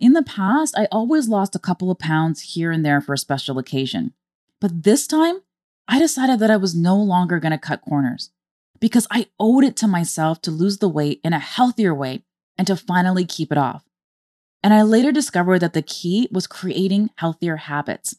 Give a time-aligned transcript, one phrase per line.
[0.00, 3.18] In the past, I always lost a couple of pounds here and there for a
[3.18, 4.12] special occasion.
[4.60, 5.40] But this time,
[5.88, 8.30] I decided that I was no longer going to cut corners
[8.78, 12.22] because I owed it to myself to lose the weight in a healthier way
[12.56, 13.82] and to finally keep it off.
[14.62, 18.14] And I later discovered that the key was creating healthier habits.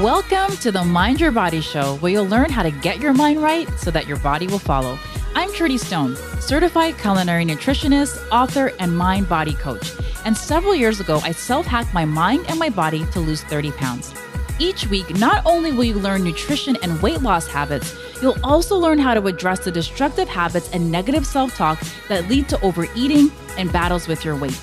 [0.00, 3.42] Welcome to the Mind Your Body Show, where you'll learn how to get your mind
[3.42, 4.96] right so that your body will follow.
[5.36, 9.92] I'm Trudy Stone, certified culinary nutritionist, author, and mind body coach.
[10.24, 13.72] And several years ago, I self hacked my mind and my body to lose 30
[13.72, 14.14] pounds.
[14.60, 19.00] Each week, not only will you learn nutrition and weight loss habits, you'll also learn
[19.00, 23.72] how to address the destructive habits and negative self talk that lead to overeating and
[23.72, 24.60] battles with your weight.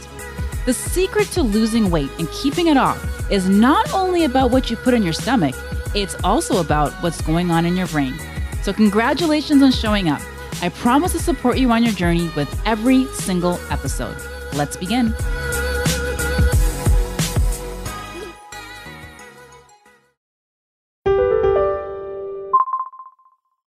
[0.66, 4.78] The secret to losing weight and keeping it off is not only about what you
[4.78, 5.56] put in your stomach,
[5.94, 8.14] it's also about what's going on in your brain.
[8.64, 10.22] So, congratulations on showing up.
[10.62, 14.16] I promise to support you on your journey with every single episode.
[14.54, 15.16] Let's begin.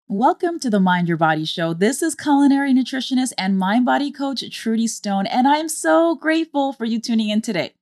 [0.08, 1.72] Welcome to the Mind Your Body Show.
[1.72, 6.84] This is culinary nutritionist and mind body coach Trudy Stone, and I'm so grateful for
[6.84, 7.74] you tuning in today.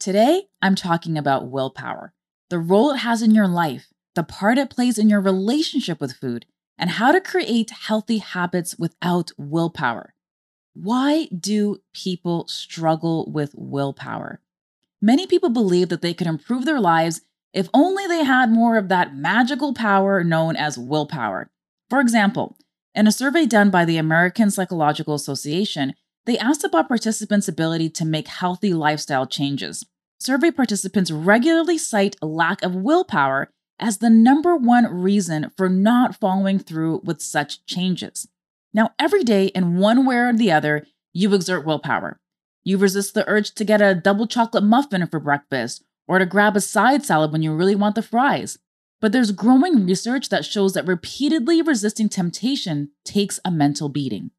[0.00, 2.14] Today, I'm talking about willpower,
[2.48, 6.14] the role it has in your life, the part it plays in your relationship with
[6.14, 6.46] food,
[6.78, 10.14] and how to create healthy habits without willpower.
[10.74, 14.40] Why do people struggle with willpower?
[15.00, 18.88] Many people believe that they could improve their lives if only they had more of
[18.88, 21.50] that magical power known as willpower.
[21.88, 22.58] For example,
[22.94, 25.94] in a survey done by the American Psychological Association,
[26.26, 29.86] they asked about participants' ability to make healthy lifestyle changes.
[30.18, 36.16] Survey participants regularly cite a lack of willpower as the number one reason for not
[36.16, 38.28] following through with such changes.
[38.72, 42.20] Now, every day, in one way or the other, you exert willpower.
[42.64, 46.56] You resist the urge to get a double chocolate muffin for breakfast or to grab
[46.56, 48.58] a side salad when you really want the fries.
[49.00, 54.30] But there's growing research that shows that repeatedly resisting temptation takes a mental beating.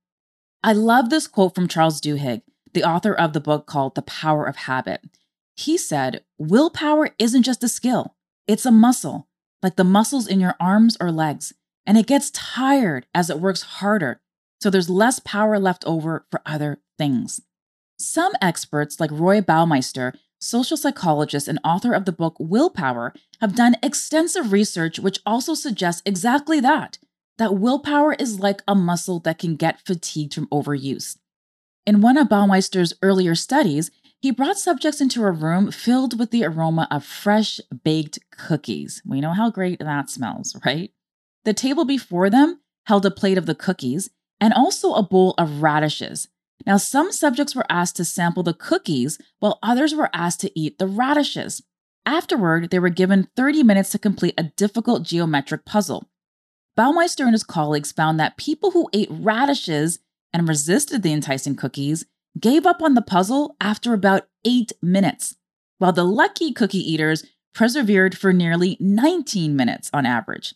[0.63, 2.41] I love this quote from Charles Duhigg,
[2.73, 5.01] the author of the book called The Power of Habit.
[5.55, 8.15] He said, Willpower isn't just a skill,
[8.47, 9.26] it's a muscle,
[9.61, 11.53] like the muscles in your arms or legs,
[11.85, 14.21] and it gets tired as it works harder,
[14.61, 17.41] so there's less power left over for other things.
[17.99, 23.75] Some experts, like Roy Baumeister, social psychologist and author of the book Willpower, have done
[23.81, 26.99] extensive research which also suggests exactly that
[27.37, 31.17] that willpower is like a muscle that can get fatigued from overuse.
[31.85, 33.91] In one of Baumeister's earlier studies,
[34.21, 39.01] he brought subjects into a room filled with the aroma of fresh baked cookies.
[39.05, 40.91] We know how great that smells, right?
[41.45, 44.09] The table before them held a plate of the cookies
[44.41, 46.27] and also a bowl of radishes,
[46.65, 50.79] now, some subjects were asked to sample the cookies, while others were asked to eat
[50.79, 51.61] the radishes.
[52.05, 56.09] Afterward, they were given 30 minutes to complete a difficult geometric puzzle.
[56.77, 59.99] Baumeister and his colleagues found that people who ate radishes
[60.33, 62.05] and resisted the enticing cookies
[62.39, 65.35] gave up on the puzzle after about eight minutes,
[65.77, 70.53] while the lucky cookie eaters persevered for nearly 19 minutes on average.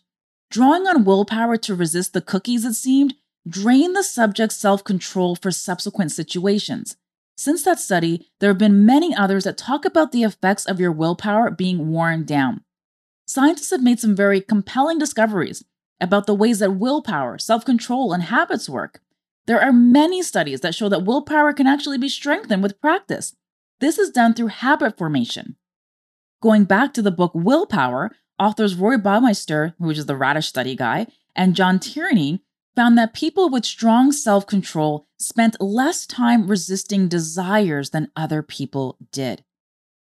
[0.50, 3.14] Drawing on willpower to resist the cookies, it seemed,
[3.48, 6.96] drained the subject's self control for subsequent situations.
[7.36, 10.92] Since that study, there have been many others that talk about the effects of your
[10.92, 12.62] willpower being worn down.
[13.26, 15.64] Scientists have made some very compelling discoveries
[16.00, 19.00] about the ways that willpower, self control, and habits work.
[19.46, 23.34] There are many studies that show that willpower can actually be strengthened with practice.
[23.80, 25.56] This is done through habit formation.
[26.40, 31.06] Going back to the book Willpower, authors Roy Baumeister, who is the radish study guy,
[31.34, 32.42] and John Tierney
[32.74, 38.96] found that people with strong self control spent less time resisting desires than other people
[39.10, 39.44] did.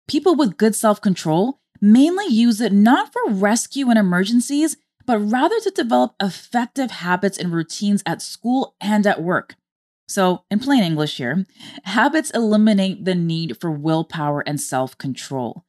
[0.08, 5.60] People with good self control mainly use it not for rescue and emergencies, but rather
[5.62, 9.56] to develop effective habits and routines at school and at work.
[10.10, 11.46] So, in plain English here,
[11.84, 15.66] habits eliminate the need for willpower and self control.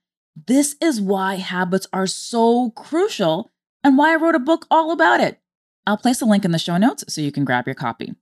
[0.46, 3.50] This is why habits are so crucial
[3.82, 5.40] and why I wrote a book all about it.
[5.86, 8.14] I'll place a link in the show notes so you can grab your copy.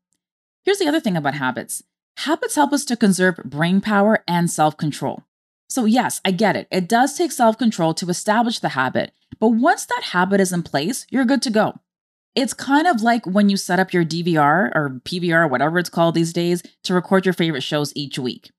[0.65, 1.83] Here's the other thing about habits
[2.19, 5.25] habits help us to conserve brain power and self control.
[5.69, 6.69] So, yes, I get it.
[6.71, 10.63] It does take self control to establish the habit, but once that habit is in
[10.63, 11.75] place, you're good to go.
[12.35, 16.15] It's kind of like when you set up your DVR or PVR, whatever it's called
[16.15, 18.51] these days, to record your favorite shows each week.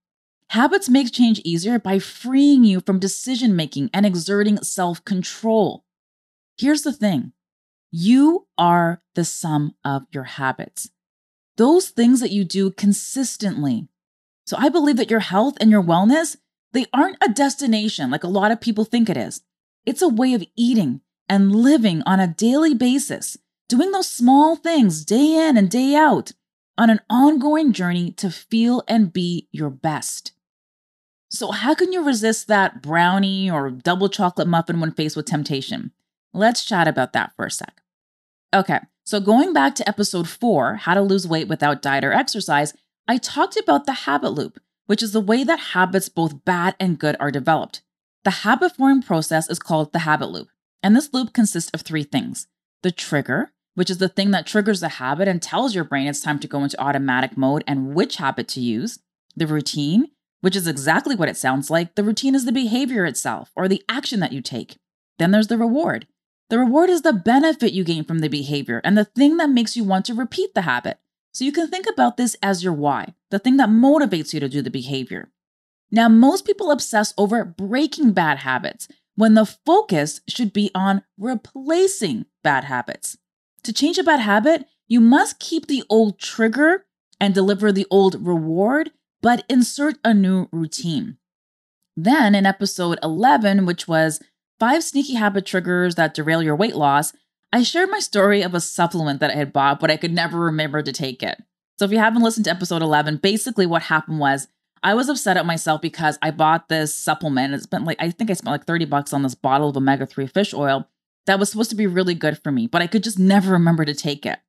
[0.49, 5.83] Habits make change easier by freeing you from decision making and exerting self control.
[6.57, 7.33] Here's the thing
[7.91, 10.89] you are the sum of your habits.
[11.57, 13.87] those things that you do consistently.
[14.45, 16.37] So I believe that your health and your wellness,
[16.73, 19.41] they aren't a destination like a lot of people think it is.
[19.87, 20.99] It's a way of eating
[21.29, 23.37] and living on a daily basis,
[23.69, 26.33] doing those small things day in and day out
[26.77, 30.33] on an ongoing journey to feel and be your best.
[31.29, 35.93] So, how can you resist that brownie or double chocolate muffin when faced with temptation?
[36.33, 37.81] Let's chat about that for a sec.
[38.53, 42.73] Okay, so going back to episode four, How to Lose Weight Without Diet or Exercise,
[43.07, 46.99] I talked about the habit loop, which is the way that habits, both bad and
[46.99, 47.83] good, are developed.
[48.27, 50.49] The habit forming process is called the habit loop,
[50.83, 52.47] and this loop consists of three things
[52.83, 56.19] the trigger, which is the thing that triggers the habit and tells your brain it's
[56.19, 58.99] time to go into automatic mode and which habit to use,
[59.37, 60.07] the routine,
[60.41, 61.95] which is exactly what it sounds like.
[61.95, 64.75] The routine is the behavior itself or the action that you take.
[65.19, 66.05] Then there's the reward.
[66.49, 69.77] The reward is the benefit you gain from the behavior and the thing that makes
[69.77, 70.99] you want to repeat the habit.
[71.33, 74.49] So you can think about this as your why, the thing that motivates you to
[74.49, 75.29] do the behavior.
[75.91, 82.25] Now, most people obsess over breaking bad habits when the focus should be on replacing
[82.43, 83.17] bad habits.
[83.63, 86.85] To change a bad habit, you must keep the old trigger
[87.19, 88.91] and deliver the old reward
[89.21, 91.17] but insert a new routine.
[91.95, 94.21] Then in episode 11, which was
[94.59, 97.13] five sneaky habit triggers that derail your weight loss,
[97.51, 100.39] I shared my story of a supplement that I had bought, but I could never
[100.39, 101.41] remember to take it.
[101.79, 104.47] So if you haven't listened to episode 11, basically what happened was
[104.83, 107.53] I was upset at myself because I bought this supplement.
[107.53, 110.05] It spent like, I think I spent like 30 bucks on this bottle of omega
[110.05, 110.87] 3 fish oil
[111.25, 113.85] that was supposed to be really good for me, but I could just never remember
[113.85, 114.39] to take it.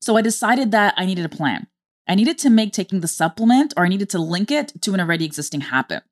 [0.00, 1.66] So I decided that I needed a plan.
[2.06, 5.00] I needed to make taking the supplement or I needed to link it to an
[5.00, 6.04] already existing habit.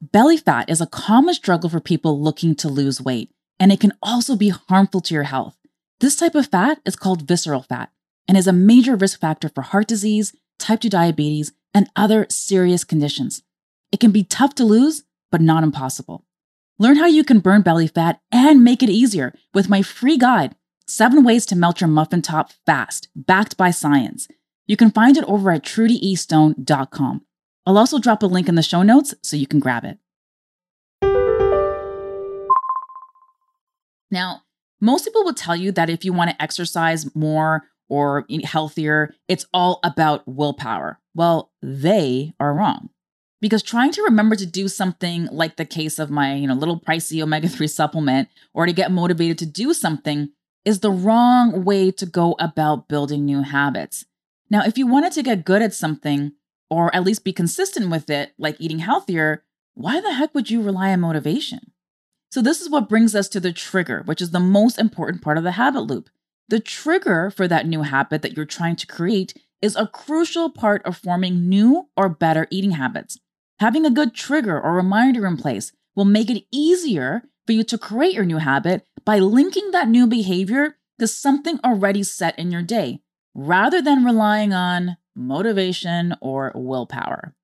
[0.00, 3.92] Belly fat is a common struggle for people looking to lose weight, and it can
[4.02, 5.56] also be harmful to your health.
[6.00, 7.90] This type of fat is called visceral fat
[8.28, 12.84] and is a major risk factor for heart disease, type 2 diabetes, and other serious
[12.84, 13.42] conditions.
[13.90, 16.24] It can be tough to lose, but not impossible.
[16.78, 20.54] Learn how you can burn belly fat and make it easier with my free guide
[20.86, 24.28] Seven Ways to Melt Your Muffin Top Fast, backed by science.
[24.66, 27.24] You can find it over at trudyestone.com.
[27.64, 29.98] I'll also drop a link in the show notes so you can grab it.
[34.10, 34.42] Now,
[34.80, 39.44] most people will tell you that if you want to exercise more or healthier, it's
[39.52, 40.98] all about willpower.
[41.14, 42.88] Well, they are wrong.
[43.42, 46.80] Because trying to remember to do something like the case of my, you know, little
[46.80, 50.30] pricey omega-3 supplement or to get motivated to do something
[50.64, 54.06] is the wrong way to go about building new habits.
[54.48, 56.32] Now, if you wanted to get good at something,
[56.70, 59.44] or at least be consistent with it, like eating healthier,
[59.74, 61.72] why the heck would you rely on motivation?
[62.30, 65.36] So, this is what brings us to the trigger, which is the most important part
[65.36, 66.08] of the habit loop.
[66.48, 70.84] The trigger for that new habit that you're trying to create is a crucial part
[70.84, 73.18] of forming new or better eating habits.
[73.60, 77.78] Having a good trigger or reminder in place will make it easier for you to
[77.78, 82.62] create your new habit by linking that new behavior to something already set in your
[82.62, 83.00] day,
[83.34, 87.34] rather than relying on motivation or willpower.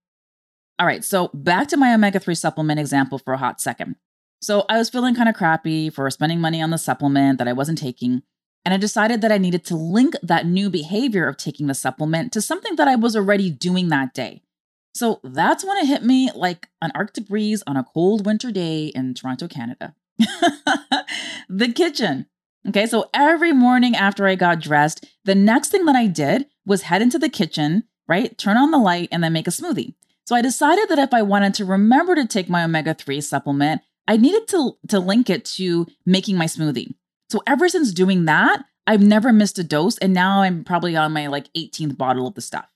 [0.78, 3.96] All right, so back to my omega 3 supplement example for a hot second.
[4.40, 7.52] So I was feeling kind of crappy for spending money on the supplement that I
[7.52, 8.22] wasn't taking,
[8.64, 12.32] and I decided that I needed to link that new behavior of taking the supplement
[12.32, 14.43] to something that I was already doing that day.
[14.94, 18.86] So that's when it hit me like an Arctic breeze on a cold winter day
[18.86, 19.94] in Toronto, Canada.
[21.48, 22.27] the kitchen.
[22.69, 26.82] Okay, so every morning after I got dressed, the next thing that I did was
[26.82, 28.36] head into the kitchen, right?
[28.36, 29.94] Turn on the light and then make a smoothie.
[30.27, 33.81] So I decided that if I wanted to remember to take my omega 3 supplement,
[34.06, 36.94] I needed to, to link it to making my smoothie.
[37.31, 41.13] So ever since doing that, I've never missed a dose, and now I'm probably on
[41.13, 42.67] my like 18th bottle of the stuff.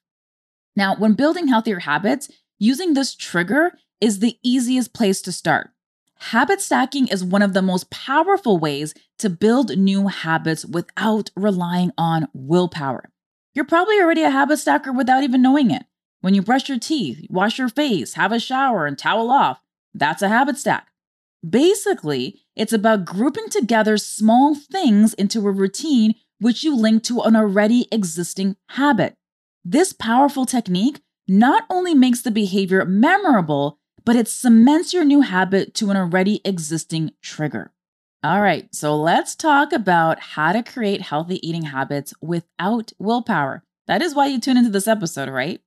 [0.77, 5.71] Now, when building healthier habits, using this trigger is the easiest place to start.
[6.19, 11.91] Habit stacking is one of the most powerful ways to build new habits without relying
[11.99, 13.11] on willpower.
[13.55, 15.85] You're probably already a habit stacker without even knowing it.
[16.21, 19.61] When you brush your teeth, wash your face, have a shower, and towel off,
[19.95, 20.92] that's a habit stack.
[21.49, 27.35] Basically, it's about grouping together small things into a routine which you link to an
[27.35, 29.15] already existing habit.
[29.65, 35.75] This powerful technique not only makes the behavior memorable, but it cements your new habit
[35.75, 37.73] to an already existing trigger.
[38.25, 43.65] All right, so let's talk about how to create healthy eating habits without willpower.
[43.89, 45.61] That is why you tune into this episode, right?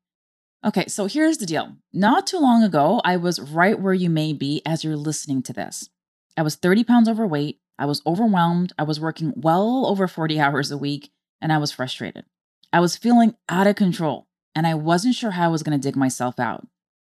[0.65, 1.75] Okay, so here's the deal.
[1.93, 5.53] Not too long ago, I was right where you may be as you're listening to
[5.53, 5.89] this.
[6.35, 7.59] I was 30 pounds overweight.
[7.77, 8.73] I was overwhelmed.
[8.79, 11.11] I was working well over 40 hours a week.
[11.39, 12.25] and I was frustrated.
[12.73, 15.87] I was feeling out of control, and I wasn't sure how I was going to
[15.87, 16.65] dig myself out.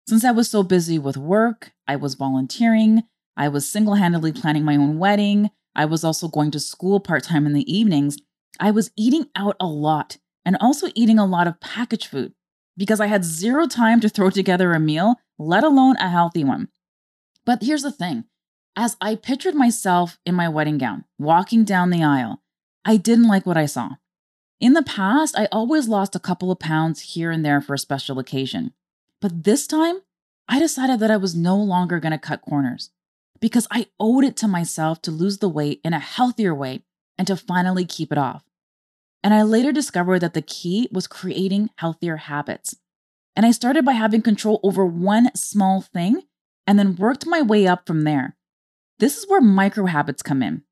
[0.08, 3.04] Since I was so busy with work, I was volunteering,
[3.36, 7.22] I was single handedly planning my own wedding, I was also going to school part
[7.22, 8.16] time in the evenings.
[8.58, 12.32] I was eating out a lot and also eating a lot of packaged food
[12.76, 16.68] because I had zero time to throw together a meal, let alone a healthy one.
[17.44, 18.24] But here's the thing
[18.76, 22.42] as I pictured myself in my wedding gown, walking down the aisle,
[22.84, 23.90] I didn't like what I saw.
[24.60, 27.78] In the past, I always lost a couple of pounds here and there for a
[27.78, 28.72] special occasion.
[29.20, 30.00] But this time,
[30.48, 32.90] I decided that I was no longer going to cut corners
[33.40, 36.82] because I owed it to myself to lose the weight in a healthier way
[37.16, 38.44] and to finally keep it off.
[39.24, 42.76] And I later discovered that the key was creating healthier habits.
[43.34, 46.22] And I started by having control over one small thing
[46.66, 48.36] and then worked my way up from there.
[48.98, 50.62] This is where micro habits come in.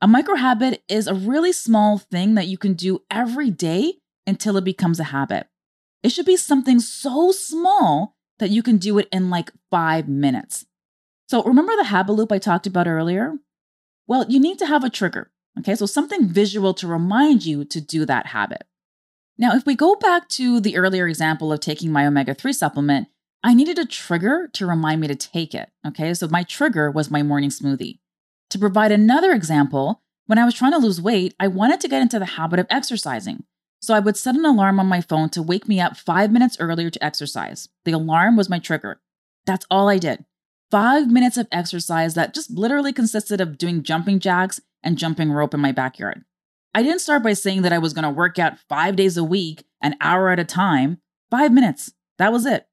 [0.00, 3.94] A micro habit is a really small thing that you can do every day
[4.26, 5.46] until it becomes a habit.
[6.02, 10.64] It should be something so small that you can do it in like five minutes.
[11.28, 13.34] So, remember the habit loop I talked about earlier?
[14.06, 15.30] Well, you need to have a trigger.
[15.58, 18.64] Okay, so something visual to remind you to do that habit.
[19.36, 23.08] Now, if we go back to the earlier example of taking my omega 3 supplement,
[23.42, 25.70] I needed a trigger to remind me to take it.
[25.86, 27.98] Okay, so my trigger was my morning smoothie.
[28.50, 32.02] To provide another example, when I was trying to lose weight, I wanted to get
[32.02, 33.44] into the habit of exercising.
[33.80, 36.56] So I would set an alarm on my phone to wake me up five minutes
[36.58, 37.68] earlier to exercise.
[37.84, 39.00] The alarm was my trigger.
[39.46, 40.24] That's all I did.
[40.70, 45.54] Five minutes of exercise that just literally consisted of doing jumping jacks and jumping rope
[45.54, 46.24] in my backyard.
[46.74, 49.24] I didn't start by saying that I was going to work out five days a
[49.24, 50.98] week, an hour at a time.
[51.30, 51.92] Five minutes.
[52.18, 52.66] That was it.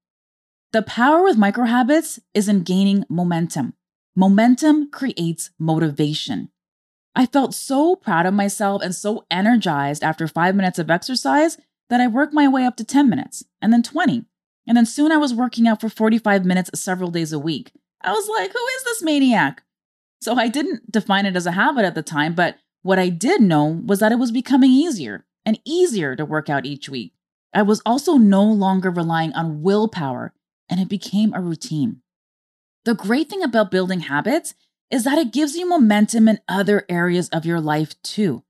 [0.74, 3.74] The power with micro habits is in gaining momentum.
[4.16, 6.50] Momentum creates motivation.
[7.16, 11.58] I felt so proud of myself and so energized after five minutes of exercise
[11.90, 14.26] that I worked my way up to 10 minutes and then 20.
[14.68, 17.72] And then soon I was working out for 45 minutes several days a week.
[18.02, 19.64] I was like, who is this maniac?
[20.26, 23.42] So I didn't define it as a habit at the time, but what I did
[23.42, 27.14] know was that it was becoming easier and easier to work out each week.
[27.54, 30.34] I was also no longer relying on willpower,
[30.68, 32.02] and it became a routine.
[32.86, 34.56] The great thing about building habits
[34.90, 38.44] is that it gives you momentum in other areas of your life too.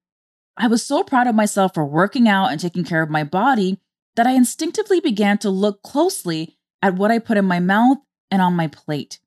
[0.55, 3.81] I was so proud of myself for working out and taking care of my body
[4.15, 7.97] that I instinctively began to look closely at what I put in my mouth
[8.31, 9.19] and on my plate.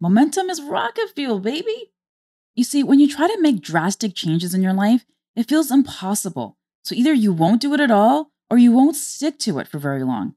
[0.00, 1.91] Momentum is rocket fuel, baby.
[2.54, 5.04] You see, when you try to make drastic changes in your life,
[5.34, 6.58] it feels impossible.
[6.84, 9.78] So either you won't do it at all or you won't stick to it for
[9.78, 10.34] very long.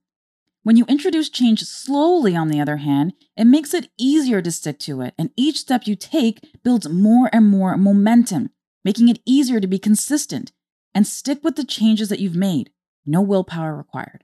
[0.63, 4.79] When you introduce change slowly, on the other hand, it makes it easier to stick
[4.79, 8.49] to it, and each step you take builds more and more momentum,
[8.83, 10.51] making it easier to be consistent
[10.95, 12.71] and stick with the changes that you've made.
[13.05, 14.23] No willpower required.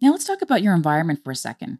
[0.00, 1.78] Now, let's talk about your environment for a second.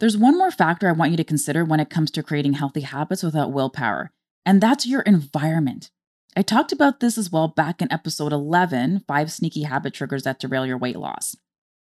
[0.00, 2.80] There's one more factor I want you to consider when it comes to creating healthy
[2.80, 4.10] habits without willpower,
[4.44, 5.90] and that's your environment.
[6.36, 10.38] I talked about this as well back in episode 11 Five Sneaky Habit Triggers That
[10.38, 11.36] Derail Your Weight Loss.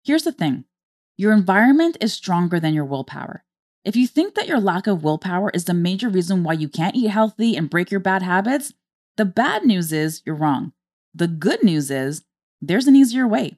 [0.03, 0.65] Here's the thing
[1.17, 3.43] your environment is stronger than your willpower.
[3.83, 6.95] If you think that your lack of willpower is the major reason why you can't
[6.95, 8.73] eat healthy and break your bad habits,
[9.17, 10.73] the bad news is you're wrong.
[11.13, 12.23] The good news is
[12.61, 13.57] there's an easier way.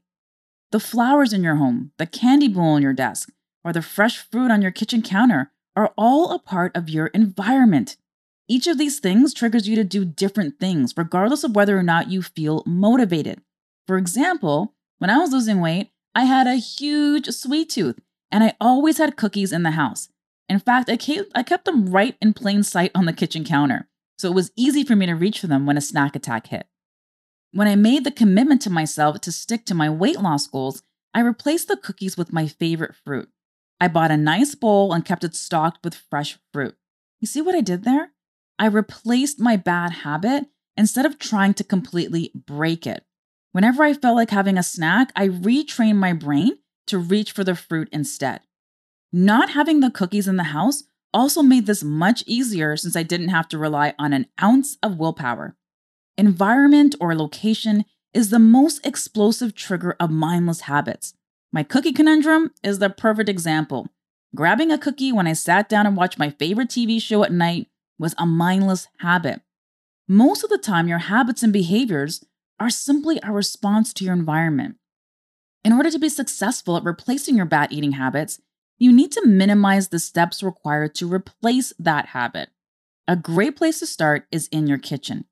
[0.71, 3.31] The flowers in your home, the candy bowl on your desk,
[3.63, 7.97] or the fresh fruit on your kitchen counter are all a part of your environment.
[8.51, 12.09] Each of these things triggers you to do different things, regardless of whether or not
[12.09, 13.41] you feel motivated.
[13.85, 17.99] For example, when I was losing weight, I had a huge sweet tooth,
[18.31, 20.09] and I always had cookies in the house.
[20.49, 23.87] In fact, I kept, I kept them right in plain sight on the kitchen counter,
[24.17, 26.65] so it was easy for me to reach for them when a snack attack hit.
[27.51, 30.81] When I made the commitment to myself to stick to my weight loss goals,
[31.13, 33.29] I replaced the cookies with my favorite fruit.
[33.79, 36.75] I bought a nice bowl and kept it stocked with fresh fruit.
[37.19, 38.11] You see what I did there?
[38.59, 43.05] I replaced my bad habit instead of trying to completely break it.
[43.53, 47.55] Whenever I felt like having a snack, I retrained my brain to reach for the
[47.55, 48.41] fruit instead.
[49.11, 53.29] Not having the cookies in the house also made this much easier since I didn't
[53.29, 55.55] have to rely on an ounce of willpower.
[56.17, 61.13] Environment or location is the most explosive trigger of mindless habits.
[61.51, 63.87] My cookie conundrum is the perfect example.
[64.35, 67.67] Grabbing a cookie when I sat down and watched my favorite TV show at night
[67.99, 69.41] was a mindless habit.
[70.07, 72.23] Most of the time, your habits and behaviors
[72.59, 74.77] are simply a response to your environment.
[75.63, 78.39] In order to be successful at replacing your bad eating habits,
[78.77, 82.49] you need to minimize the steps required to replace that habit.
[83.07, 85.25] A great place to start is in your kitchen.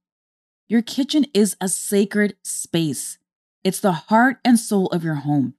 [0.68, 3.18] Your kitchen is a sacred space.
[3.64, 5.54] It's the heart and soul of your home.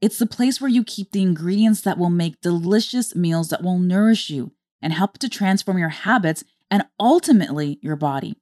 [0.00, 3.78] It's the place where you keep the ingredients that will make delicious meals that will
[3.78, 8.36] nourish you and help to transform your habits and ultimately your body.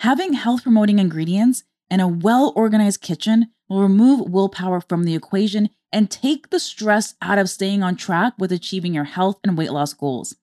[0.00, 5.70] Having health promoting ingredients and a well organized kitchen will remove willpower from the equation
[5.92, 9.72] and take the stress out of staying on track with achieving your health and weight
[9.72, 10.36] loss goals.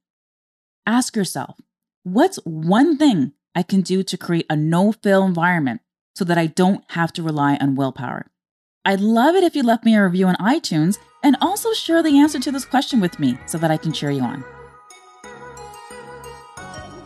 [0.86, 1.60] Ask yourself,
[2.04, 5.82] what's one thing I can do to create a no fail environment
[6.16, 8.28] so that I don't have to rely on willpower?
[8.84, 12.18] I'd love it if you left me a review on iTunes and also share the
[12.18, 14.44] answer to this question with me so that I can cheer you on.